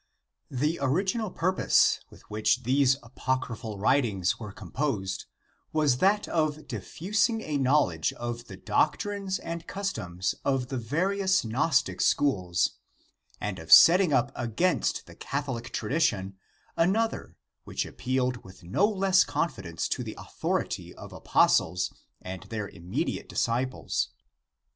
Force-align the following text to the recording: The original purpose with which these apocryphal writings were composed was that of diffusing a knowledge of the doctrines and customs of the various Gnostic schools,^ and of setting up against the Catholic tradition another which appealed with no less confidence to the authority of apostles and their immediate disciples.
The 0.49 0.79
original 0.81 1.29
purpose 1.29 1.99
with 2.09 2.23
which 2.23 2.63
these 2.63 2.95
apocryphal 3.03 3.77
writings 3.77 4.39
were 4.39 4.51
composed 4.51 5.25
was 5.73 5.99
that 5.99 6.27
of 6.27 6.67
diffusing 6.67 7.41
a 7.41 7.57
knowledge 7.59 8.11
of 8.13 8.45
the 8.45 8.57
doctrines 8.57 9.37
and 9.37 9.67
customs 9.67 10.33
of 10.43 10.69
the 10.69 10.77
various 10.79 11.45
Gnostic 11.45 12.01
schools,^ 12.01 12.79
and 13.39 13.59
of 13.59 13.71
setting 13.71 14.11
up 14.11 14.31
against 14.33 15.05
the 15.05 15.13
Catholic 15.13 15.69
tradition 15.71 16.35
another 16.75 17.37
which 17.63 17.85
appealed 17.85 18.43
with 18.43 18.63
no 18.63 18.87
less 18.87 19.23
confidence 19.23 19.87
to 19.89 20.03
the 20.03 20.15
authority 20.17 20.95
of 20.95 21.13
apostles 21.13 21.93
and 22.21 22.41
their 22.45 22.67
immediate 22.67 23.29
disciples. 23.29 24.09